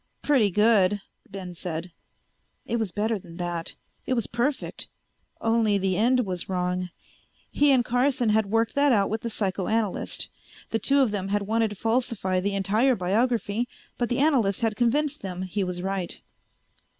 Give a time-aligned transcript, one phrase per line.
[0.23, 0.99] "Pretty good,"
[1.29, 1.91] Ben said.
[2.65, 3.75] It was better than that.
[4.07, 4.87] It was perfect.
[5.39, 6.89] Only the end was wrong.
[7.51, 10.27] He and Carson had worked that out with the psychoanalyst.
[10.71, 13.67] The two of them had wanted to falsify the entire biography,
[13.99, 16.19] but the analyst had convinced them he was right.